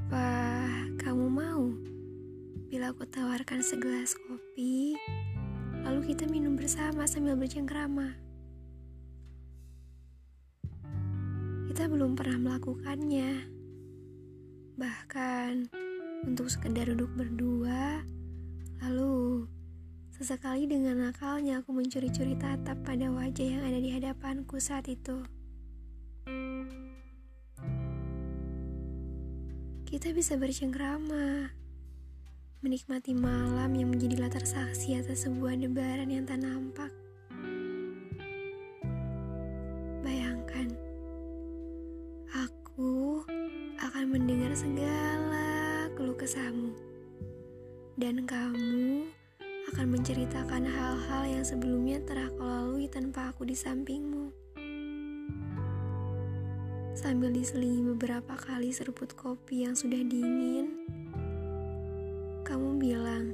[0.00, 1.68] Apa kamu mau
[2.72, 4.96] bila aku tawarkan segelas kopi,
[5.84, 8.16] lalu kita minum bersama sambil berjengkrama
[11.70, 13.44] Kita belum pernah melakukannya.
[14.80, 15.52] Bahkan
[16.24, 18.00] untuk sekedar duduk berdua,
[18.80, 19.44] lalu
[20.12, 25.39] sesekali dengan akalnya aku mencuri-curi tatap pada wajah yang ada di hadapanku saat itu.
[29.90, 31.50] Kita bisa bercengkrama,
[32.62, 36.94] menikmati malam yang menjadi latar saksi atas sebuah debaran yang tak nampak.
[40.06, 40.70] Bayangkan,
[42.30, 43.26] aku
[43.82, 46.70] akan mendengar segala keluh kesahmu,
[47.98, 49.10] dan kamu
[49.74, 54.49] akan menceritakan hal-hal yang sebelumnya telah kau lalui tanpa aku di sampingmu
[57.00, 60.84] sambil diselingi beberapa kali seruput kopi yang sudah dingin.
[62.44, 63.32] Kamu bilang,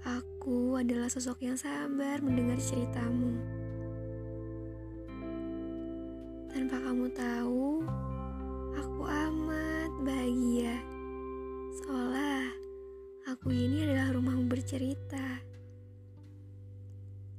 [0.00, 3.36] aku adalah sosok yang sabar mendengar ceritamu.
[6.48, 7.84] Tanpa kamu tahu,
[8.72, 10.80] aku amat bahagia.
[11.84, 12.56] Seolah
[13.28, 15.44] aku ini adalah rumahmu bercerita.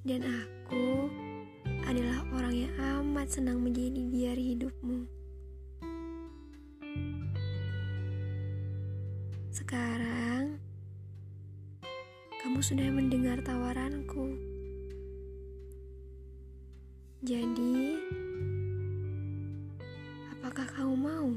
[0.06, 0.56] Dan aku
[2.18, 5.06] adalah orang yang amat senang menjadi biar hidupmu.
[9.54, 10.58] Sekarang,
[12.42, 14.34] kamu sudah mendengar tawaranku.
[17.22, 18.02] Jadi,
[20.34, 21.30] apakah kamu mau?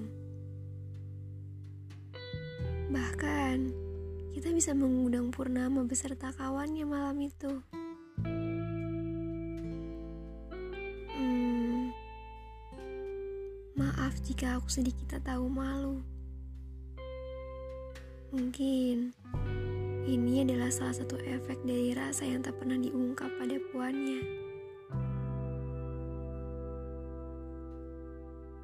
[2.89, 3.57] Bahkan,
[4.33, 7.61] kita bisa mengundang Purnama beserta kawannya malam itu.
[13.81, 16.05] Maaf jika aku sedikit tak tahu malu.
[18.29, 19.17] Mungkin
[20.05, 24.21] ini adalah salah satu efek dari rasa yang tak pernah diungkap pada puannya.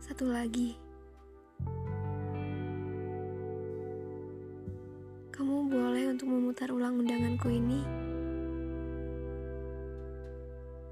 [0.05, 0.77] Satu lagi.
[5.33, 7.81] Kamu boleh untuk memutar ulang undanganku ini.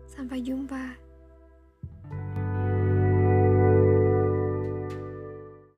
[0.08, 1.03] Sampai jumpa.